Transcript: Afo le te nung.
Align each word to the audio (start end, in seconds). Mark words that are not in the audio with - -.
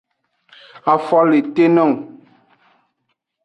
Afo 0.93 1.17
le 1.29 1.39
te 1.53 1.63
nung. 1.75 1.97